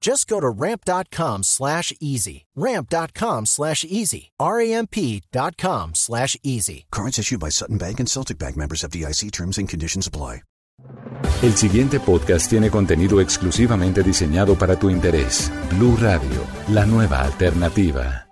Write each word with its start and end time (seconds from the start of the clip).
Just 0.00 0.28
go 0.28 0.40
to 0.40 0.48
ramp.com 0.48 1.42
slash 1.42 1.92
easy. 2.00 2.46
Ramp.com 2.56 3.46
slash 3.46 3.84
easy. 3.84 4.30
R-A-M-P.com 4.40 5.94
slash 5.94 6.36
easy. 6.42 6.86
Cards 6.90 7.18
issued 7.18 7.40
by 7.40 7.50
Sutton 7.50 7.78
Bank 7.78 8.00
and 8.00 8.08
Celtic 8.08 8.38
Bank 8.38 8.56
members 8.56 8.84
of 8.84 8.90
DIC 8.90 9.30
terms 9.32 9.58
and 9.58 9.68
conditions 9.68 10.06
apply. 10.06 10.42
El 11.42 11.56
siguiente 11.56 12.00
podcast 12.00 12.48
tiene 12.48 12.70
contenido 12.70 13.20
exclusivamente 13.20 14.02
diseñado 14.02 14.56
para 14.56 14.78
tu 14.78 14.90
interés. 14.90 15.50
Blue 15.70 15.96
Radio, 15.96 16.44
la 16.68 16.86
nueva 16.86 17.22
alternativa. 17.22 18.26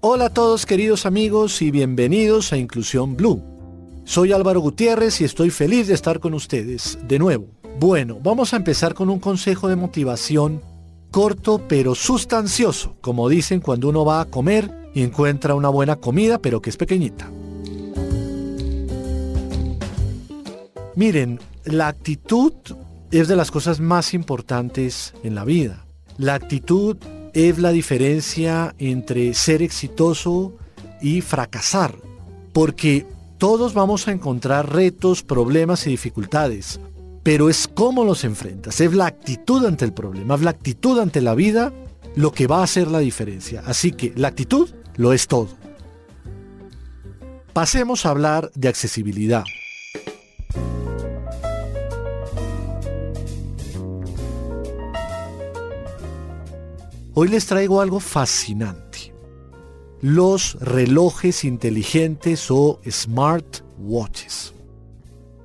Hola 0.00 0.26
a 0.26 0.34
todos 0.34 0.66
queridos 0.66 1.06
amigos 1.06 1.62
y 1.62 1.70
bienvenidos 1.70 2.52
a 2.52 2.56
Inclusión 2.56 3.16
Blue. 3.16 3.42
Soy 4.04 4.32
Álvaro 4.32 4.60
Gutiérrez 4.60 5.20
y 5.20 5.24
estoy 5.24 5.50
feliz 5.50 5.86
de 5.86 5.94
estar 5.94 6.18
con 6.18 6.34
ustedes 6.34 6.98
de 7.06 7.18
nuevo. 7.20 7.61
Bueno, 7.82 8.20
vamos 8.22 8.54
a 8.54 8.58
empezar 8.58 8.94
con 8.94 9.10
un 9.10 9.18
consejo 9.18 9.66
de 9.66 9.74
motivación 9.74 10.62
corto 11.10 11.66
pero 11.66 11.96
sustancioso, 11.96 12.94
como 13.00 13.28
dicen 13.28 13.60
cuando 13.60 13.88
uno 13.88 14.04
va 14.04 14.20
a 14.20 14.26
comer 14.26 14.70
y 14.94 15.02
encuentra 15.02 15.56
una 15.56 15.68
buena 15.68 15.96
comida 15.96 16.38
pero 16.38 16.62
que 16.62 16.70
es 16.70 16.76
pequeñita. 16.76 17.28
Miren, 20.94 21.40
la 21.64 21.88
actitud 21.88 22.52
es 23.10 23.26
de 23.26 23.34
las 23.34 23.50
cosas 23.50 23.80
más 23.80 24.14
importantes 24.14 25.12
en 25.24 25.34
la 25.34 25.44
vida. 25.44 25.84
La 26.18 26.34
actitud 26.34 26.96
es 27.34 27.58
la 27.58 27.72
diferencia 27.72 28.76
entre 28.78 29.34
ser 29.34 29.60
exitoso 29.60 30.52
y 31.00 31.20
fracasar, 31.20 31.96
porque 32.52 33.08
todos 33.38 33.74
vamos 33.74 34.06
a 34.06 34.12
encontrar 34.12 34.72
retos, 34.72 35.24
problemas 35.24 35.84
y 35.88 35.90
dificultades, 35.90 36.78
pero 37.22 37.48
es 37.48 37.68
cómo 37.68 38.04
los 38.04 38.24
enfrentas, 38.24 38.80
es 38.80 38.94
la 38.94 39.06
actitud 39.06 39.64
ante 39.64 39.84
el 39.84 39.92
problema, 39.92 40.34
es 40.34 40.42
la 40.42 40.50
actitud 40.50 40.98
ante 40.98 41.20
la 41.20 41.34
vida 41.34 41.72
lo 42.16 42.32
que 42.32 42.46
va 42.46 42.60
a 42.60 42.64
hacer 42.64 42.88
la 42.88 42.98
diferencia. 42.98 43.62
Así 43.66 43.92
que 43.92 44.12
la 44.16 44.28
actitud 44.28 44.70
lo 44.96 45.12
es 45.12 45.28
todo. 45.28 45.48
Pasemos 47.52 48.06
a 48.06 48.10
hablar 48.10 48.50
de 48.54 48.68
accesibilidad. 48.68 49.44
Hoy 57.14 57.28
les 57.28 57.46
traigo 57.46 57.80
algo 57.80 58.00
fascinante 58.00 58.92
los 60.02 60.54
relojes 60.60 61.44
inteligentes 61.44 62.50
o 62.50 62.80
smart 62.90 63.60
watches. 63.78 64.31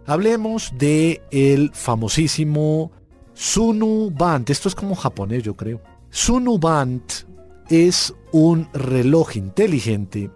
Hablemos 0.07 0.72
de 0.78 1.22
el 1.31 1.69
famosísimo 1.73 2.94
Sunu 3.34 4.09
Band. 4.09 4.50
Esto 4.50 4.69
es 4.69 4.75
como 4.75 4.95
japonés, 4.95 5.44
yo 5.44 5.57
creo. 5.57 5.81
Sunu 6.09 6.57
Band 6.57 7.01
es 7.68 8.13
un 8.31 8.69
reloj 8.72 9.35
inteligente 9.35 10.31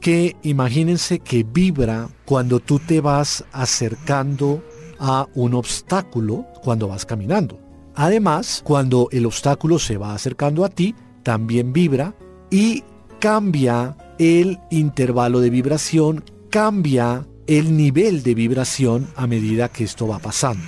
que 0.00 0.36
imagínense 0.44 1.18
que 1.18 1.42
vibra 1.42 2.08
cuando 2.24 2.60
tú 2.60 2.78
te 2.78 3.00
vas 3.00 3.44
acercando 3.50 4.62
a 5.00 5.26
un 5.34 5.54
obstáculo 5.54 6.46
cuando 6.62 6.86
vas 6.86 7.04
caminando. 7.04 7.58
Además, 7.96 8.62
cuando 8.64 9.08
el 9.10 9.26
obstáculo 9.26 9.80
se 9.80 9.96
va 9.96 10.14
acercando 10.14 10.64
a 10.64 10.68
ti, 10.68 10.94
también 11.24 11.72
vibra 11.72 12.14
y 12.48 12.84
cambia 13.18 13.96
el 14.20 14.60
intervalo 14.70 15.40
de 15.40 15.50
vibración, 15.50 16.24
cambia 16.48 17.26
el 17.50 17.76
nivel 17.76 18.22
de 18.22 18.36
vibración 18.36 19.08
a 19.16 19.26
medida 19.26 19.68
que 19.68 19.82
esto 19.82 20.06
va 20.06 20.20
pasando. 20.20 20.62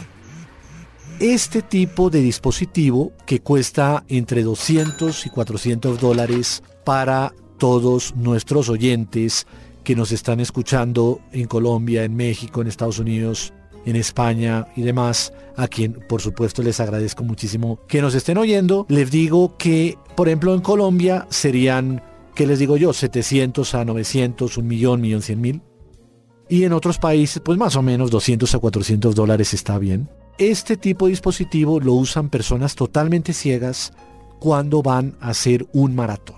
Este 1.21 1.63
tipo 1.63 2.11
de 2.11 2.21
dispositivo 2.21 3.13
que 3.25 3.39
cuesta 3.39 4.03
entre 4.09 4.43
200 4.43 5.27
y 5.27 5.31
400 5.31 6.01
dólares 6.01 6.65
para 6.85 7.33
todos 7.59 8.17
nuestros 8.17 8.69
oyentes 8.69 9.47
que 9.85 9.95
nos 9.95 10.11
están 10.11 10.41
escuchando 10.41 11.21
en 11.31 11.47
Colombia, 11.47 12.03
en 12.03 12.17
México, 12.17 12.61
en 12.61 12.67
Estados 12.67 12.99
Unidos, 12.99 13.53
en 13.87 13.95
España 13.95 14.67
y 14.75 14.83
demás, 14.83 15.33
a 15.57 15.69
quien 15.69 15.93
por 16.09 16.21
supuesto 16.21 16.65
les 16.65 16.81
agradezco 16.81 17.23
muchísimo 17.23 17.79
que 17.87 18.03
nos 18.03 18.17
estén 18.17 18.39
oyendo. 18.39 18.87
Les 18.89 19.09
digo 19.13 19.57
que, 19.57 19.97
por 20.17 20.27
ejemplo, 20.27 20.53
en 20.53 20.63
Colombia 20.63 21.29
serían 21.31 22.03
¿qué 22.35 22.45
les 22.45 22.59
digo 22.59 22.77
yo? 22.77 22.93
700 22.93 23.73
a 23.77 23.85
900, 23.85 24.59
un 24.59 24.67
millón, 24.67 25.01
millón 25.01 25.23
cien 25.23 25.41
mil. 25.41 25.63
Y 26.53 26.65
en 26.65 26.75
otros 26.75 26.99
países, 26.99 27.41
pues 27.43 27.57
más 27.57 27.77
o 27.77 27.83
menos 27.83 28.11
200 28.11 28.55
a 28.55 28.59
400 28.59 29.15
dólares 29.15 29.55
está 29.55 29.79
bien. 29.79 30.11
Este 30.37 30.77
tipo 30.77 31.07
de 31.07 31.13
dispositivo 31.13 31.81
lo 31.81 31.95
usan 31.95 32.29
personas 32.29 32.75
totalmente 32.75 33.33
ciegas 33.33 33.95
cuando 34.39 34.83
van 34.83 35.17
a 35.19 35.31
hacer 35.31 35.67
un 35.73 35.95
maratón. 35.95 36.37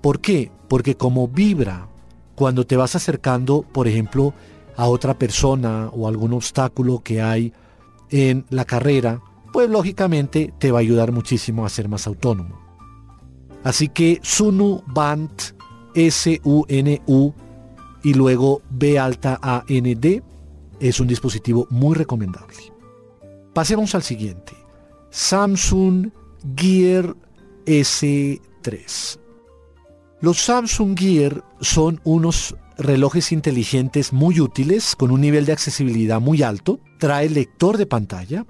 ¿Por 0.00 0.22
qué? 0.22 0.50
Porque 0.68 0.94
como 0.94 1.28
vibra 1.28 1.86
cuando 2.34 2.64
te 2.64 2.78
vas 2.78 2.96
acercando, 2.96 3.60
por 3.60 3.86
ejemplo, 3.88 4.32
a 4.74 4.88
otra 4.88 5.18
persona 5.18 5.90
o 5.92 6.08
algún 6.08 6.32
obstáculo 6.32 7.00
que 7.00 7.20
hay 7.20 7.52
en 8.08 8.46
la 8.48 8.64
carrera, 8.64 9.20
pues 9.52 9.68
lógicamente 9.68 10.54
te 10.58 10.72
va 10.72 10.78
a 10.78 10.80
ayudar 10.80 11.12
muchísimo 11.12 11.66
a 11.66 11.68
ser 11.68 11.90
más 11.90 12.06
autónomo. 12.06 12.58
Así 13.64 13.88
que 13.88 14.18
Sunu 14.22 14.82
Band, 14.86 15.28
S-U-N-U 15.94 17.34
y 18.06 18.14
luego 18.14 18.62
B 18.70 19.00
alta 19.00 19.36
A-N-D 19.42 20.22
es 20.78 21.00
un 21.00 21.08
dispositivo 21.08 21.66
muy 21.70 21.96
recomendable. 21.96 22.72
Pasemos 23.52 23.96
al 23.96 24.04
siguiente. 24.04 24.52
Samsung 25.10 26.12
Gear 26.54 27.16
S3. 27.64 29.18
Los 30.20 30.38
Samsung 30.38 30.96
Gear 30.96 31.42
son 31.60 32.00
unos 32.04 32.54
relojes 32.78 33.32
inteligentes 33.32 34.12
muy 34.12 34.38
útiles 34.38 34.94
con 34.94 35.10
un 35.10 35.20
nivel 35.20 35.44
de 35.44 35.54
accesibilidad 35.54 36.20
muy 36.20 36.44
alto. 36.44 36.78
Trae 37.00 37.28
lector 37.28 37.76
de 37.76 37.86
pantalla 37.86 38.46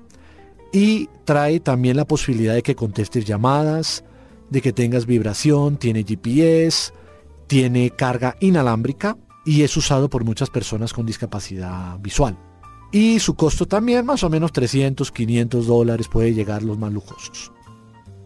y 0.70 1.08
trae 1.24 1.60
también 1.60 1.96
la 1.96 2.04
posibilidad 2.04 2.52
de 2.52 2.62
que 2.62 2.74
contestes 2.74 3.24
llamadas, 3.24 4.04
de 4.50 4.60
que 4.60 4.74
tengas 4.74 5.06
vibración, 5.06 5.78
tiene 5.78 6.04
GPS, 6.04 6.92
tiene 7.46 7.88
carga 7.88 8.36
inalámbrica 8.40 9.16
y 9.46 9.62
es 9.62 9.76
usado 9.76 10.10
por 10.10 10.24
muchas 10.24 10.50
personas 10.50 10.92
con 10.92 11.06
discapacidad 11.06 11.98
visual. 12.00 12.36
Y 12.92 13.20
su 13.20 13.34
costo 13.34 13.66
también, 13.66 14.04
más 14.04 14.22
o 14.24 14.28
menos 14.28 14.52
300, 14.52 15.10
500 15.10 15.66
dólares, 15.66 16.08
puede 16.08 16.34
llegar 16.34 16.62
los 16.62 16.78
más 16.78 16.92
lujosos. 16.92 17.52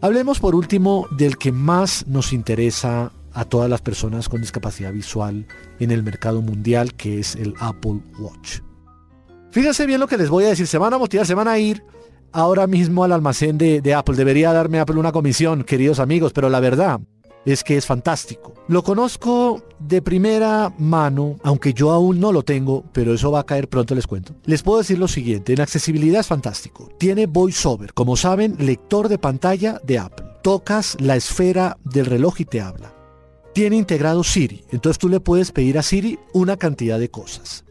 Hablemos 0.00 0.40
por 0.40 0.54
último 0.54 1.06
del 1.10 1.36
que 1.36 1.52
más 1.52 2.06
nos 2.06 2.32
interesa 2.32 3.12
a 3.32 3.44
todas 3.44 3.68
las 3.68 3.82
personas 3.82 4.28
con 4.28 4.40
discapacidad 4.40 4.92
visual 4.92 5.46
en 5.78 5.90
el 5.90 6.02
mercado 6.02 6.40
mundial, 6.40 6.94
que 6.94 7.20
es 7.20 7.36
el 7.36 7.54
Apple 7.60 8.00
Watch. 8.18 8.60
Fíjense 9.50 9.86
bien 9.86 10.00
lo 10.00 10.08
que 10.08 10.16
les 10.16 10.30
voy 10.30 10.44
a 10.44 10.48
decir, 10.48 10.66
se 10.66 10.78
van 10.78 10.94
a 10.94 10.98
motivar, 10.98 11.26
se 11.26 11.34
van 11.34 11.48
a 11.48 11.58
ir 11.58 11.82
ahora 12.32 12.66
mismo 12.66 13.04
al 13.04 13.12
almacén 13.12 13.58
de, 13.58 13.94
Apple. 13.94 14.16
Debería 14.16 14.52
darme 14.52 14.78
Apple 14.78 14.98
una 14.98 15.12
comisión, 15.12 15.64
queridos 15.64 15.98
amigos, 15.98 16.32
pero 16.32 16.48
la 16.48 16.60
verdad 16.60 17.00
es 17.44 17.64
que 17.64 17.76
es 17.76 17.86
fantástico. 17.86 18.54
Lo 18.68 18.82
conozco 18.82 19.62
de 19.78 20.02
primera 20.02 20.72
mano, 20.78 21.36
aunque 21.42 21.72
yo 21.72 21.90
aún 21.90 22.20
no 22.20 22.32
lo 22.32 22.42
tengo, 22.42 22.84
pero 22.92 23.14
eso 23.14 23.30
va 23.30 23.40
a 23.40 23.46
caer 23.46 23.68
pronto, 23.68 23.94
les 23.94 24.06
cuento. 24.06 24.34
Les 24.44 24.62
puedo 24.62 24.78
decir 24.78 24.98
lo 24.98 25.08
siguiente, 25.08 25.52
en 25.52 25.60
accesibilidad 25.60 26.20
es 26.20 26.26
fantástico. 26.26 26.88
Tiene 26.98 27.26
VoiceOver, 27.26 27.94
como 27.94 28.16
saben, 28.16 28.56
lector 28.58 29.08
de 29.08 29.18
pantalla 29.18 29.80
de 29.82 29.98
Apple. 29.98 30.26
Tocas 30.42 30.96
la 31.00 31.16
esfera 31.16 31.78
del 31.84 32.06
reloj 32.06 32.40
y 32.40 32.44
te 32.44 32.60
habla. 32.60 32.94
tiene 33.52 33.76
integrado 33.76 34.22
Siri. 34.22 34.64
Entonces 34.70 34.98
tú 34.98 35.08
le 35.08 35.18
puedes 35.18 35.50
pedir 35.50 35.76
a 35.76 35.82
Siri 35.82 36.18
una 36.32 36.56
cantidad 36.56 36.98
de 37.00 37.10
cosas. 37.10 37.64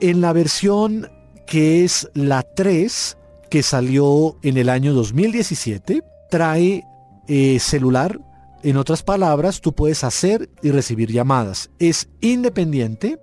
En 0.00 0.20
la 0.20 0.32
versión 0.32 1.08
que 1.46 1.84
es 1.84 2.10
la 2.14 2.42
3, 2.42 3.16
que 3.48 3.62
salió 3.62 4.36
en 4.42 4.58
el 4.58 4.68
año 4.68 4.92
2017, 4.92 6.02
trae 6.30 6.84
eh, 7.26 7.58
celular. 7.58 8.20
En 8.62 8.76
otras 8.76 9.04
palabras, 9.04 9.60
tú 9.60 9.72
puedes 9.72 10.02
hacer 10.02 10.50
y 10.62 10.72
recibir 10.72 11.12
llamadas. 11.12 11.70
Es 11.78 12.08
independiente 12.20 13.20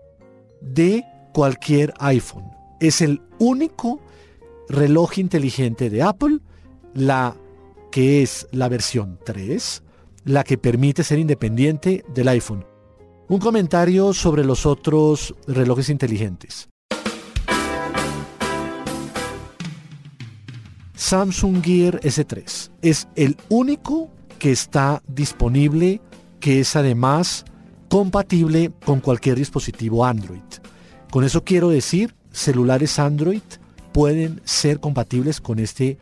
de 0.61 1.03
cualquier 1.33 1.93
iPhone. 1.99 2.45
Es 2.79 3.01
el 3.01 3.21
único 3.37 3.99
reloj 4.69 5.17
inteligente 5.17 5.89
de 5.89 6.03
Apple, 6.03 6.39
la 6.93 7.35
que 7.91 8.23
es 8.23 8.47
la 8.51 8.69
versión 8.69 9.19
3, 9.25 9.83
la 10.23 10.45
que 10.45 10.57
permite 10.57 11.03
ser 11.03 11.19
independiente 11.19 12.05
del 12.13 12.29
iPhone. 12.29 12.65
Un 13.27 13.39
comentario 13.39 14.13
sobre 14.13 14.45
los 14.45 14.65
otros 14.65 15.35
relojes 15.47 15.89
inteligentes. 15.89 16.69
Samsung 20.93 21.61
Gear 21.61 21.99
S3 21.99 22.71
es 22.81 23.07
el 23.15 23.35
único 23.49 24.09
que 24.45 24.51
está 24.51 25.01
disponible 25.07 26.01
que 26.39 26.59
es 26.59 26.75
además 26.75 27.45
compatible 27.89 28.71
con 28.85 28.99
cualquier 28.99 29.39
dispositivo 29.39 30.05
Android. 30.05 30.43
Con 31.09 31.23
eso 31.23 31.43
quiero 31.43 31.69
decir, 31.69 32.13
celulares 32.31 32.99
Android 32.99 33.41
pueden 33.91 34.41
ser 34.43 34.79
compatibles 34.79 35.41
con 35.41 35.57
este 35.57 35.97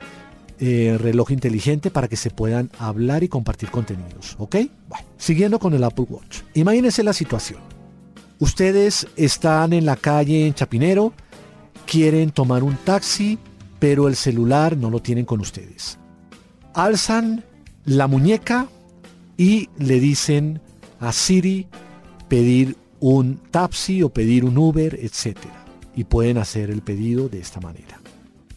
eh, 0.59 0.97
reloj 0.99 1.31
inteligente 1.31 1.89
para 1.89 2.09
que 2.09 2.17
se 2.17 2.31
puedan 2.31 2.69
hablar 2.79 3.23
y 3.23 3.29
compartir 3.29 3.71
contenidos. 3.71 4.35
¿Ok? 4.37 4.57
Bueno, 4.89 5.05
siguiendo 5.17 5.57
con 5.57 5.73
el 5.73 5.85
Apple 5.85 6.07
Watch. 6.09 6.41
Imagínense 6.53 7.01
la 7.01 7.13
situación. 7.13 7.61
Ustedes 8.39 9.07
están 9.15 9.71
en 9.71 9.85
la 9.85 9.95
calle 9.95 10.47
en 10.47 10.53
Chapinero, 10.53 11.13
quieren 11.85 12.31
tomar 12.31 12.61
un 12.61 12.75
taxi, 12.75 13.39
pero 13.79 14.09
el 14.09 14.17
celular 14.17 14.75
no 14.75 14.89
lo 14.89 15.01
tienen 15.01 15.23
con 15.23 15.39
ustedes. 15.39 15.97
Alzan 16.73 17.45
la 17.85 18.07
muñeca 18.07 18.67
y 19.37 19.69
le 19.77 19.99
dicen 19.99 20.61
a 20.99 21.11
Siri 21.11 21.67
pedir 22.27 22.77
un 22.99 23.37
taxi 23.51 24.03
o 24.03 24.09
pedir 24.09 24.45
un 24.45 24.57
Uber, 24.57 24.97
etc. 25.01 25.37
Y 25.95 26.05
pueden 26.05 26.37
hacer 26.37 26.69
el 26.69 26.81
pedido 26.81 27.29
de 27.29 27.39
esta 27.39 27.59
manera 27.59 28.03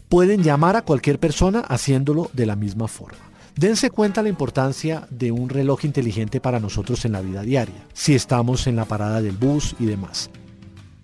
pueden 0.09 0.43
llamar 0.43 0.75
a 0.75 0.81
cualquier 0.83 1.19
persona 1.19 1.59
haciéndolo 1.59 2.29
de 2.33 2.45
la 2.45 2.55
misma 2.55 2.87
forma. 2.87 3.19
Dense 3.55 3.89
cuenta 3.89 4.21
la 4.21 4.29
importancia 4.29 5.07
de 5.09 5.31
un 5.31 5.49
reloj 5.49 5.83
inteligente 5.83 6.39
para 6.39 6.59
nosotros 6.59 7.05
en 7.05 7.13
la 7.13 7.21
vida 7.21 7.41
diaria, 7.41 7.87
si 7.93 8.13
estamos 8.13 8.67
en 8.67 8.75
la 8.75 8.85
parada 8.85 9.21
del 9.21 9.35
bus 9.35 9.75
y 9.79 9.85
demás. 9.85 10.29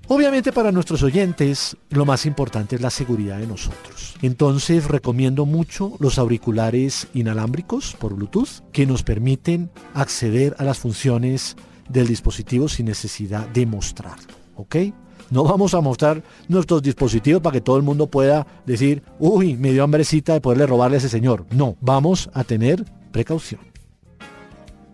Obviamente 0.10 0.52
para 0.52 0.74
nuestros 0.74 1.02
oyentes 1.02 1.78
lo 1.90 2.06
más 2.06 2.26
importante 2.26 2.76
es 2.76 2.82
la 2.82 2.90
seguridad 2.90 3.40
de 3.40 3.48
nosotros. 3.48 4.16
Entonces 4.22 4.88
recomiendo 4.90 5.46
mucho 5.46 5.94
los 6.00 6.18
auriculares 6.18 7.08
inalámbricos 7.14 7.96
por 7.98 8.14
Bluetooth 8.14 8.62
que 8.74 8.86
nos 8.86 9.02
permiten 9.02 9.72
acceder 9.94 10.56
a 10.60 10.66
las 10.66 10.78
funciones 10.78 11.56
del 11.88 12.08
dispositivo 12.08 12.68
sin 12.68 12.88
necesidad 12.88 13.48
de 13.48 13.66
mostrarlo. 13.66 14.34
¿Ok? 14.56 14.76
No 15.30 15.46
vamos 15.46 15.74
a 15.74 15.82
mostrar 15.82 16.22
nuestros 16.50 16.84
dispositivos 16.84 17.42
para 17.42 17.54
que 17.54 17.62
todo 17.62 17.78
el 17.78 17.84
mundo 17.84 18.08
pueda 18.08 18.46
decir, 18.66 19.04
uy, 19.20 19.56
me 19.56 19.72
dio 19.72 19.86
hambrecita 19.86 20.34
de 20.34 20.42
poderle 20.42 20.68
robarle 20.68 20.98
a 20.98 21.00
ese 21.00 21.10
señor. 21.10 21.46
No, 21.50 21.78
vamos 21.80 22.30
a 22.34 22.44
tener 22.44 22.84
precaución. 23.12 23.62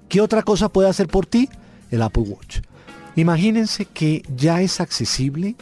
¿Qué 0.08 0.22
otra 0.22 0.44
cosa 0.44 0.70
puede 0.70 0.88
hacer 0.88 1.08
por 1.08 1.26
ti? 1.26 1.50
El 1.90 2.04
Apple 2.04 2.24
Watch. 2.24 2.60
Imagínense 3.16 3.86
que 3.86 4.24
ya 4.36 4.62
es 4.62 4.80
accesible 4.80 5.56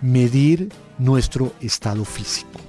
medir 0.00 0.70
nuestro 0.98 1.52
estado 1.60 2.04
físico. 2.04 2.60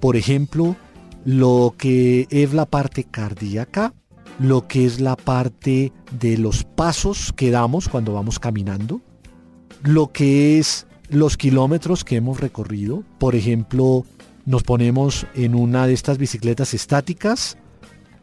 Por 0.00 0.16
ejemplo, 0.16 0.76
lo 1.24 1.74
que 1.76 2.26
es 2.30 2.54
la 2.54 2.66
parte 2.66 3.04
cardíaca, 3.04 3.92
lo 4.38 4.66
que 4.66 4.86
es 4.86 5.00
la 5.00 5.16
parte 5.16 5.92
de 6.18 6.38
los 6.38 6.64
pasos 6.64 7.32
que 7.36 7.50
damos 7.50 7.88
cuando 7.88 8.14
vamos 8.14 8.38
caminando, 8.38 9.00
lo 9.82 10.10
que 10.12 10.58
es 10.58 10.86
los 11.10 11.36
kilómetros 11.36 12.04
que 12.04 12.16
hemos 12.16 12.40
recorrido. 12.40 13.04
Por 13.18 13.34
ejemplo, 13.34 14.06
nos 14.46 14.62
ponemos 14.62 15.26
en 15.34 15.54
una 15.54 15.86
de 15.86 15.92
estas 15.92 16.18
bicicletas 16.18 16.72
estáticas 16.72 17.58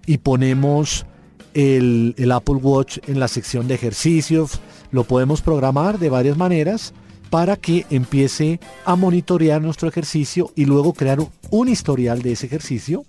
y 0.05 0.17
ponemos 0.17 1.05
el, 1.53 2.31
Apple 2.31 2.55
Watch 2.55 2.99
en 3.07 3.19
la 3.19 3.27
sección 3.27 3.67
de 3.67 3.75
ejercicios. 3.75 4.59
Lo 4.91 5.03
podemos 5.03 5.41
programar 5.41 5.99
de 5.99 6.09
varias 6.09 6.37
maneras 6.37 6.93
para 7.29 7.55
que 7.57 7.85
empiece 7.89 8.59
a 8.85 8.95
monitorear 8.95 9.61
nuestro 9.61 9.87
ejercicio 9.89 10.51
y 10.55 10.65
luego 10.65 10.93
crear 10.93 11.19
un 11.49 11.67
historial 11.67 12.21
de 12.21 12.33
ese 12.33 12.45
ejercicio 12.45 13.05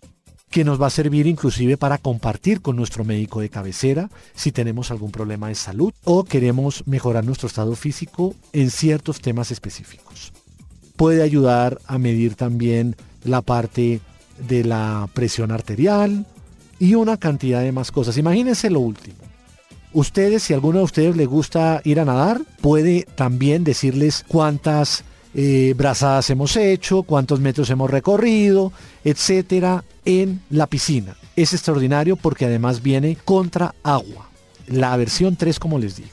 que 0.51 0.65
nos 0.65 0.81
va 0.81 0.87
a 0.87 0.91
servir 0.91 1.27
inclusive 1.27 1.77
para 1.77 1.99
compartir 1.99 2.63
con 2.63 2.77
nuestro 2.77 3.05
médico 3.05 3.41
de 3.41 3.51
cabecera 3.51 4.11
si 4.35 4.51
tenemos 4.51 4.91
algún 4.91 5.11
problema 5.11 5.49
de 5.49 5.55
salud 5.55 5.93
o 6.05 6.25
queremos 6.25 6.87
mejorar 6.87 7.25
nuestro 7.25 7.49
estado 7.49 7.77
físico 7.77 8.35
en 8.53 8.71
ciertos 8.71 9.21
temas 9.21 9.51
específicos. 9.51 10.33
Puede 10.97 11.23
ayudar 11.23 11.79
a 11.87 11.99
medir 11.99 12.35
también 12.35 12.97
la 13.25 13.43
parte 13.43 14.01
de 14.49 14.65
la 14.65 15.09
presión 15.13 15.53
arterial 15.53 16.27
y 16.79 16.95
una 16.95 17.19
cantidad 17.19 17.61
de 17.63 17.73
más 17.73 17.93
cosas. 17.93 18.17
Imagínense 18.17 18.71
lo 18.71 18.81
último. 18.81 19.28
Ustedes, 19.93 20.43
si 20.43 20.55
alguno 20.55 20.79
de 20.79 20.85
ustedes 20.85 21.17
le 21.17 21.27
gusta 21.27 21.81
ir 21.85 21.99
a 22.01 22.05
nadar, 22.05 22.41
puede 22.61 23.07
también 23.15 23.65
decirles 23.65 24.25
cuántas 24.29 25.05
eh, 25.35 25.75
brazadas 25.77 26.31
hemos 26.31 26.57
hecho, 26.57 27.03
cuántos 27.03 27.41
metros 27.41 27.71
hemos 27.71 27.91
recorrido, 27.91 28.73
etcétera, 29.05 29.85
en 30.05 30.41
la 30.51 30.67
piscina. 30.67 31.17
Es 31.37 31.53
extraordinario 31.53 32.17
porque 32.17 32.47
además 32.47 32.83
viene 32.83 33.17
contra 33.25 33.75
agua. 33.83 34.29
La 34.67 34.97
versión 34.97 35.37
3, 35.37 35.59
como 35.59 35.79
les 35.79 35.97
digo. 35.97 36.11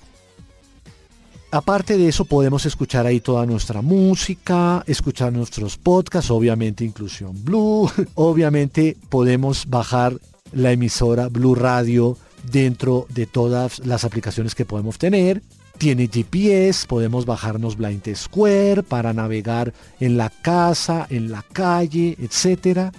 Aparte 1.51 1.97
de 1.97 2.09
eso, 2.09 2.25
podemos 2.25 2.65
escuchar 2.65 3.05
ahí 3.05 3.21
toda 3.21 3.45
nuestra 3.45 3.81
música, 3.81 4.83
escuchar 4.87 5.31
nuestros 5.31 5.77
podcasts, 5.77 6.29
obviamente 6.29 6.83
Inclusión 6.83 7.43
Blue. 7.43 7.89
obviamente 8.15 8.97
podemos 9.09 9.65
bajar 9.67 10.17
la 10.51 10.71
emisora 10.71 11.29
Blue 11.29 11.55
Radio 11.55 12.17
dentro 12.51 13.07
de 13.09 13.25
todas 13.25 13.79
las 13.79 14.03
aplicaciones 14.03 14.55
que 14.55 14.65
podemos 14.65 14.97
tener. 14.97 15.41
Tiene 15.77 16.07
GPS, 16.07 16.87
podemos 16.87 17.25
bajarnos 17.25 17.75
Blind 17.75 18.15
Square 18.15 18.83
para 18.83 19.13
navegar 19.13 19.73
en 19.99 20.15
la 20.15 20.29
casa, 20.29 21.05
en 21.09 21.31
la 21.31 21.43
calle, 21.51 22.17
etc. 22.21 22.91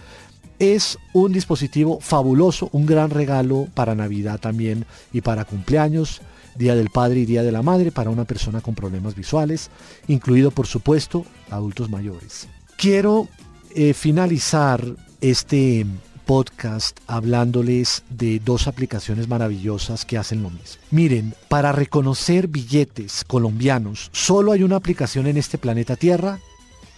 Es 0.59 0.99
un 1.15 1.33
dispositivo 1.33 2.01
fabuloso, 2.01 2.69
un 2.73 2.85
gran 2.85 3.11
regalo 3.11 3.69
para 3.73 3.95
Navidad 3.95 4.41
también 4.41 4.85
y 5.13 5.23
para 5.23 5.45
cumpleaños, 5.45 6.21
Día 6.55 6.75
del 6.75 6.91
Padre 6.91 7.21
y 7.21 7.27
Día 7.27 7.43
de 7.43 7.53
la 7.53 7.63
Madre 7.63 7.93
para 7.93 8.11
una 8.11 8.25
persona 8.25 8.61
con 8.61 8.75
problemas 8.75 9.15
visuales, 9.15 9.71
incluido 10.09 10.51
por 10.51 10.67
supuesto 10.67 11.25
adultos 11.51 11.91
mayores. 11.91 12.49
Quiero 12.77 13.29
eh, 13.75 13.95
finalizar 13.95 14.85
este 15.21 15.87
podcast 16.27 16.99
hablándoles 17.07 18.03
de 18.11 18.41
dos 18.45 18.67
aplicaciones 18.67 19.29
maravillosas 19.29 20.05
que 20.05 20.19
hacen 20.19 20.43
lo 20.43 20.51
mismo. 20.51 20.83
Miren, 20.91 21.35
para 21.49 21.73
reconocer 21.73 22.49
billetes 22.49 23.25
colombianos, 23.25 24.11
solo 24.13 24.53
hay 24.53 24.63
una 24.63 24.77
aplicación 24.77 25.27
en 25.29 25.37
este 25.37 25.57
planeta 25.57 25.97
Tierra 25.97 26.41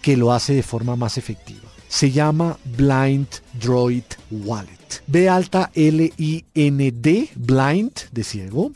que 0.01 0.17
lo 0.17 0.33
hace 0.33 0.53
de 0.53 0.63
forma 0.63 0.95
más 0.95 1.17
efectiva. 1.17 1.69
Se 1.87 2.11
llama 2.11 2.57
Blind 2.77 3.27
Droid 3.53 4.03
Wallet. 4.31 5.03
B 5.07 5.29
alta 5.29 5.71
L-I-N-D, 5.73 7.29
Blind, 7.35 7.91
de 8.11 8.23
ciego. 8.23 8.71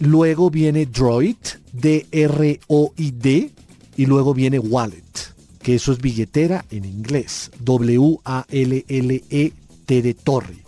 Luego 0.00 0.50
viene 0.50 0.86
Droid, 0.86 1.36
D-R-O-I-D. 1.72 3.50
Y 3.96 4.06
luego 4.06 4.32
viene 4.32 4.58
Wallet 4.58 5.02
que 5.68 5.74
eso 5.74 5.92
es 5.92 6.00
billetera 6.00 6.64
en 6.70 6.86
inglés, 6.86 7.50
W-A-L-L-E-T 7.60 9.57
de 9.88 10.14
torre. 10.14 10.64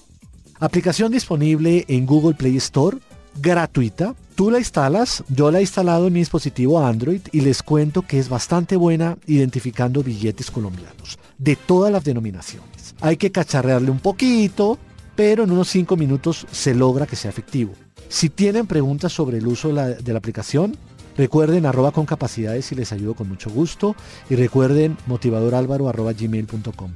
Aplicación 0.59 1.13
disponible 1.13 1.85
en 1.89 2.07
Google 2.07 2.35
Play 2.35 2.57
Store, 2.57 2.99
gratuita. 3.41 4.15
Tú 4.35 4.51
la 4.51 4.59
instalas, 4.59 5.23
yo 5.29 5.51
la 5.51 5.59
he 5.59 5.63
instalado 5.63 6.07
en 6.07 6.15
mi 6.15 6.21
dispositivo 6.21 6.85
Android 6.85 7.21
y 7.31 7.43
les 7.43 7.63
cuento 7.63 8.03
que 8.03 8.19
es 8.19 8.29
bastante 8.29 8.77
buena 8.77 9.19
identificando 9.27 10.03
billetes 10.03 10.51
colombianos, 10.51 11.19
de 11.39 11.57
todas 11.57 11.93
las 11.93 12.05
denominaciones. 12.05 12.95
Hay 13.01 13.17
que 13.17 13.31
cacharrearle 13.31 13.91
un 13.91 14.01
poquito, 14.01 14.79
pero 15.15 15.45
en 15.45 15.51
unos 15.51 15.69
5 15.69 15.97
minutos 15.97 16.47
se 16.51 16.75
logra 16.75 17.07
que 17.07 17.17
sea 17.17 17.31
efectivo. 17.31 17.73
Si 18.09 18.31
tienen 18.31 18.67
preguntas 18.67 19.13
sobre 19.13 19.39
el 19.39 19.47
uso 19.47 19.73
de 19.73 20.13
la 20.13 20.19
aplicación, 20.19 20.77
Recuerden 21.17 21.67
arroba 21.67 21.93
con 21.93 22.07
capacidades 22.07 22.73
y 22.73 22.77
les 22.77 22.93
ayudo 22.93 23.15
con 23.15 23.29
mucho 23.29 23.51
gusto. 23.51 23.95
Y 24.31 24.37
recuerden 24.37 24.97
motivadoralvaro 25.07 25.87
arroba 25.89 26.15
gmail.com. 26.15 26.93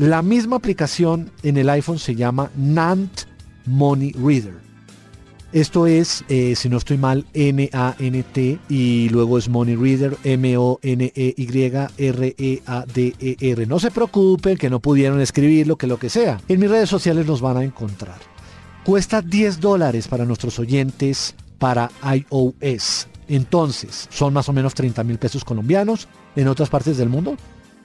La 0.00 0.22
misma 0.22 0.56
aplicación 0.56 1.30
en 1.42 1.58
el 1.58 1.68
iPhone 1.68 1.98
se 1.98 2.14
llama 2.14 2.50
Nant 2.56 3.24
Money 3.66 4.12
Reader. 4.12 4.54
Esto 5.52 5.86
es, 5.86 6.24
eh, 6.30 6.56
si 6.56 6.70
no 6.70 6.78
estoy 6.78 6.96
mal, 6.96 7.26
N-A-N-T 7.34 8.60
y 8.70 9.10
luego 9.10 9.36
es 9.36 9.50
Money 9.50 9.76
Reader, 9.76 10.16
M-O-N-E-Y-R-E-A-D-E-R. 10.24 11.26
No 13.66 13.78
se 13.78 13.90
preocupen 13.90 14.56
que 14.56 14.70
no 14.70 14.80
pudieron 14.80 15.20
escribirlo, 15.20 15.76
que 15.76 15.86
lo 15.86 15.98
que 15.98 16.08
sea. 16.08 16.40
En 16.48 16.60
mis 16.60 16.70
redes 16.70 16.88
sociales 16.88 17.26
los 17.26 17.42
van 17.42 17.58
a 17.58 17.62
encontrar. 17.62 18.16
Cuesta 18.84 19.20
10 19.20 19.60
dólares 19.60 20.08
para 20.08 20.24
nuestros 20.24 20.58
oyentes 20.58 21.34
para 21.58 21.90
iOS. 22.10 23.06
Entonces, 23.28 24.08
son 24.10 24.32
más 24.32 24.48
o 24.48 24.54
menos 24.54 24.72
30 24.72 25.04
mil 25.04 25.18
pesos 25.18 25.44
colombianos. 25.44 26.08
En 26.36 26.48
otras 26.48 26.70
partes 26.70 26.96
del 26.96 27.10
mundo, 27.10 27.36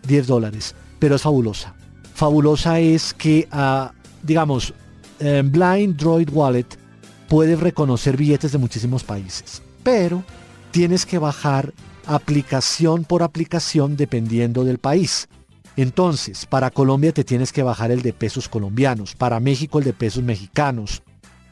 10 0.08 0.28
dólares. 0.28 0.76
Pero 0.98 1.16
es 1.16 1.22
fabulosa. 1.22 1.76
Fabulosa 2.16 2.80
es 2.80 3.14
que, 3.14 3.48
ah, 3.52 3.92
digamos, 4.24 4.74
Blind 5.20 5.96
Droid 5.96 6.30
Wallet 6.32 6.66
puedes 7.30 7.60
reconocer 7.60 8.18
billetes 8.18 8.52
de 8.52 8.58
muchísimos 8.58 9.04
países, 9.04 9.62
pero 9.84 10.24
tienes 10.72 11.06
que 11.06 11.20
bajar 11.20 11.74
aplicación 12.06 13.04
por 13.04 13.24
aplicación 13.24 13.98
dependiendo 13.98 14.64
del 14.64 14.78
país. 14.78 15.28
Entonces, 15.78 16.46
para 16.46 16.72
Colombia 16.72 17.12
te 17.12 17.24
tienes 17.24 17.52
que 17.52 17.64
bajar 17.64 17.92
el 17.92 18.02
de 18.02 18.14
pesos 18.14 18.48
colombianos, 18.48 19.14
para 19.16 19.40
México 19.40 19.80
el 19.80 19.86
de 19.86 19.94
pesos 19.94 20.24
mexicanos, 20.24 21.04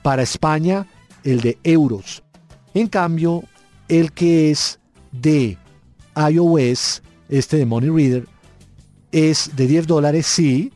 para 0.01 0.23
España 0.23 0.87
el 1.23 1.41
de 1.41 1.57
euros. 1.63 2.23
En 2.73 2.87
cambio, 2.87 3.43
el 3.89 4.13
que 4.13 4.51
es 4.51 4.79
de 5.11 5.57
iOS, 6.15 7.01
este 7.29 7.57
de 7.57 7.65
Money 7.65 7.89
Reader, 7.89 8.27
es 9.13 9.51
de 9.55 9.67
10 9.67 9.87
dólares, 9.87 10.25
sí, 10.25 10.73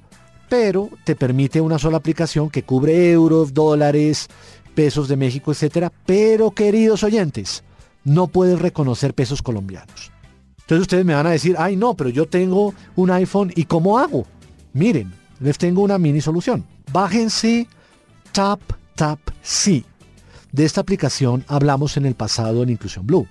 pero 0.48 0.90
te 1.04 1.16
permite 1.16 1.60
una 1.60 1.78
sola 1.78 1.98
aplicación 1.98 2.50
que 2.50 2.64
cubre 2.64 3.12
euros, 3.12 3.54
dólares, 3.54 4.28
pesos 4.76 5.08
de 5.08 5.18
México, 5.18 5.52
etcétera. 5.52 5.92
Pero, 6.06 6.52
queridos 6.52 7.04
oyentes, 7.04 7.64
no 8.04 8.28
puedes 8.28 8.60
reconocer 8.60 9.14
pesos 9.14 9.42
colombianos. 9.42 10.12
Entonces 10.60 10.82
ustedes 10.82 11.06
me 11.06 11.14
van 11.14 11.28
a 11.28 11.32
decir, 11.32 11.56
ay 11.58 11.76
no, 11.76 11.96
pero 11.96 12.10
yo 12.10 12.28
tengo 12.28 12.74
un 12.96 13.10
iPhone 13.12 13.52
y 13.56 13.66
¿cómo 13.66 14.00
hago? 14.00 14.26
Miren, 14.74 15.14
les 15.40 15.58
tengo 15.58 15.82
una 15.82 15.98
mini 15.98 16.22
solución. 16.22 16.66
Bájense 16.92 17.68
Tap 18.32 18.60
Tap 18.96 19.20
Sí. 19.42 19.86
De 20.52 20.66
esta 20.66 20.82
aplicación 20.82 21.44
hablamos 21.48 21.98
en 21.98 22.06
el 22.06 22.16
pasado 22.16 22.64
en 22.64 22.70
Inclusión 22.70 23.08
Blue. 23.08 23.28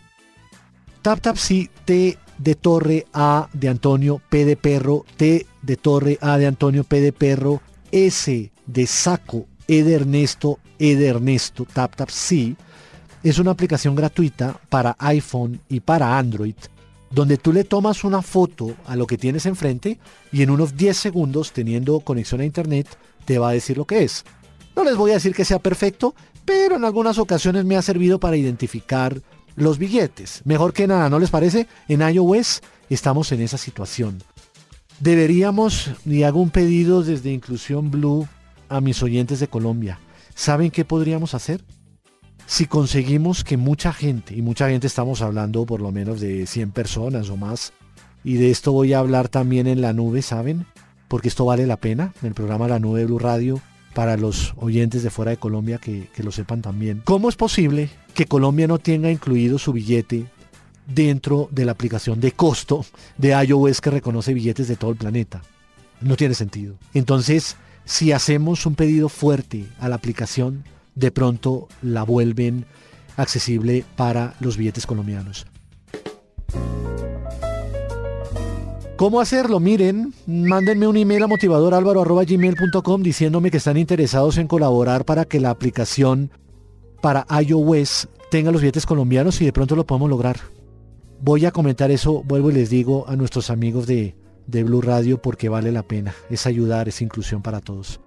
Tap 1.03 1.21
Tap 1.21 1.37
Sí, 1.37 1.71
T 1.85 2.19
de 2.39 2.55
Torre, 2.55 3.07
A 3.13 3.49
de 3.53 3.69
Antonio, 3.69 4.21
P 4.29 4.45
de 4.45 4.57
Perro, 4.57 5.05
T 5.17 5.47
de 5.63 5.77
Torre, 5.77 6.19
A 6.21 6.39
de 6.39 6.47
Antonio, 6.47 6.85
P 6.85 7.01
de 7.01 7.13
Perro, 7.13 7.63
S 7.93 8.51
de 8.67 8.87
Saco, 8.87 9.47
E 9.69 9.83
de 9.83 9.95
Ernesto, 9.95 10.59
E 10.79 10.97
de 10.97 11.07
Ernesto, 11.07 11.67
TapTapSee, 11.73 12.57
es 13.23 13.39
una 13.39 13.51
aplicación 13.51 13.95
gratuita 13.95 14.61
para 14.69 14.97
iPhone 15.01 15.61
y 15.69 15.81
para 15.81 16.19
Android, 16.19 16.55
donde 17.11 17.39
tú 17.39 17.53
le 17.53 17.65
tomas 17.65 18.05
una 18.05 18.23
foto 18.23 18.77
a 18.87 18.95
lo 18.95 19.07
que 19.07 19.19
tienes 19.19 19.47
enfrente 19.47 19.99
y 20.31 20.43
en 20.43 20.51
unos 20.51 20.77
10 20.77 20.97
segundos, 20.97 21.53
teniendo 21.53 22.01
conexión 22.01 22.41
a 22.41 22.45
Internet, 22.45 22.87
te 23.25 23.39
va 23.39 23.49
a 23.49 23.53
decir 23.53 23.77
lo 23.77 23.85
que 23.85 24.05
es. 24.05 24.25
No 24.77 24.85
les 24.85 24.97
voy 24.97 25.11
a 25.11 25.15
decir 25.15 25.35
que 25.35 25.45
sea 25.45 25.59
perfecto, 25.59 26.15
pero 26.45 26.77
en 26.77 26.85
algunas 26.85 27.19
ocasiones 27.19 27.65
me 27.65 27.77
ha 27.77 27.83
servido 27.83 28.21
para 28.21 28.37
identificar 28.37 29.21
los 29.57 29.79
billetes. 29.79 30.43
Mejor 30.45 30.73
que 30.73 30.87
nada, 30.87 31.11
¿no 31.11 31.19
les 31.19 31.31
parece? 31.31 31.67
En 31.89 32.03
iOS 32.03 32.63
estamos 32.89 33.33
en 33.33 33.41
esa 33.41 33.59
situación. 33.59 34.23
Deberíamos, 35.01 35.91
y 36.07 36.23
hago 36.23 36.41
un 36.41 36.51
pedido 36.51 37.03
desde 37.03 37.33
Inclusión 37.33 37.91
Blue, 37.91 38.29
a 38.69 38.81
mis 38.81 39.03
oyentes 39.03 39.41
de 39.41 39.49
Colombia. 39.49 39.99
¿Saben 40.35 40.71
qué 40.71 40.85
podríamos 40.85 41.35
hacer? 41.35 41.65
Si 42.47 42.67
conseguimos 42.67 43.43
que 43.43 43.57
mucha 43.57 43.93
gente, 43.93 44.35
y 44.35 44.43
mucha 44.43 44.69
gente 44.69 44.87
estamos 44.87 45.21
hablando 45.21 45.67
por 45.67 45.81
lo 45.81 45.91
menos 45.93 46.21
de 46.21 46.47
100 46.47 46.71
personas 46.71 47.29
o 47.31 47.37
más, 47.37 47.73
y 48.23 48.35
de 48.35 48.51
esto 48.51 48.73
voy 48.73 48.93
a 48.93 49.01
hablar 49.01 49.29
también 49.29 49.67
en 49.67 49.81
la 49.81 49.93
nube, 49.93 50.23
¿saben? 50.23 50.67
Porque 51.09 51.29
esto 51.29 51.45
vale 51.45 51.67
la 51.67 51.77
pena, 51.77 52.13
en 52.23 52.29
el 52.29 52.35
programa 52.35 52.69
La 52.69 52.79
Nube 52.79 53.05
Blue 53.05 53.19
Radio, 53.19 53.61
para 53.97 54.19
los 54.19 54.53
oyentes 54.59 55.03
de 55.03 55.09
fuera 55.09 55.31
de 55.31 55.39
Colombia 55.39 55.79
que, 55.79 56.11
lo 56.19 56.31
sepan 56.31 56.61
también. 56.61 57.01
¿Cómo 57.07 57.31
es 57.31 57.37
posible 57.37 57.89
que 58.13 58.27
Colombia 58.27 58.67
no 58.67 58.79
tenga 58.79 59.11
incluido 59.11 59.59
su 59.59 59.73
billete 59.73 60.27
dentro 60.87 61.49
de 61.51 61.65
la 61.65 61.73
aplicación 61.73 62.21
de 62.21 62.33
costo 62.33 62.85
de 63.17 63.31
iOS 63.31 63.81
que 63.81 63.89
reconoce 63.89 64.35
billetes 64.35 64.69
de 64.69 64.77
todo 64.77 64.91
el 64.91 64.99
planeta? 64.99 65.41
No 66.03 66.15
tiene 66.15 66.35
sentido. 66.35 66.75
Entonces, 66.93 67.57
si 67.87 68.13
hacemos 68.13 68.67
un 68.67 68.75
pedido 68.75 69.09
fuerte 69.09 69.65
a 69.81 69.89
la 69.89 69.95
aplicación, 69.95 70.65
de 70.95 71.11
pronto 71.11 71.67
la 71.81 72.03
vuelven 72.03 72.67
accesible 73.17 73.83
para 73.97 74.35
los 74.41 74.59
billetes 74.59 74.85
colombianos. 74.85 75.47
¿Cómo 78.97 79.21
hacerlo? 79.21 79.61
Miren, 79.61 80.15
mándenme 80.27 80.87
un 80.87 80.97
email 80.97 81.23
a 81.23 81.27
motivadoralvaro.gmail.com 81.27 83.03
diciéndome 83.03 83.51
que 83.51 83.59
están 83.59 83.77
interesados 83.77 84.39
en 84.39 84.47
colaborar 84.47 85.05
para 85.05 85.25
que 85.25 85.39
la 85.39 85.51
aplicación 85.51 86.31
para 87.03 87.27
iOS 87.43 88.09
tenga 88.31 88.51
los 88.51 88.63
billetes 88.63 88.87
colombianos 88.87 89.41
y 89.41 89.45
de 89.45 89.53
pronto 89.53 89.77
lo 89.77 89.87
podemos 89.87 90.09
lograr. 90.09 90.37
Voy 91.21 91.45
a 91.45 91.51
comentar 91.51 91.91
eso, 91.91 92.23
vuelvo 92.25 92.51
y 92.51 92.55
les 92.55 92.71
digo 92.71 93.07
a 93.09 93.17
nuestros 93.17 93.51
amigos 93.51 93.87
de 93.87 94.15
de 94.47 94.65
Blue 94.65 94.81
Radio 94.81 95.21
porque 95.21 95.49
vale 95.49 95.73
la 95.73 95.83
pena. 95.83 96.15
Es 96.31 96.47
ayudar, 96.47 96.89
es 96.89 97.03
inclusión 97.03 97.43
para 97.43 97.61
todos. 97.61 98.01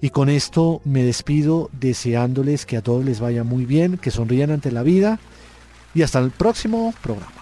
Y 0.00 0.10
con 0.10 0.28
esto 0.28 0.80
me 0.84 1.04
despido 1.04 1.70
deseándoles 1.72 2.66
que 2.66 2.76
a 2.76 2.82
todos 2.82 3.04
les 3.04 3.20
vaya 3.20 3.44
muy 3.44 3.66
bien, 3.66 3.98
que 3.98 4.10
sonrían 4.10 4.50
ante 4.50 4.72
la 4.72 4.82
vida 4.82 5.20
y 5.94 6.02
hasta 6.02 6.18
el 6.18 6.30
próximo 6.30 6.92
programa. 7.02 7.41